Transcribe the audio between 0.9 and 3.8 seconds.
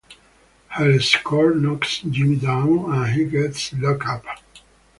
escort knocks Jimmy down and he gets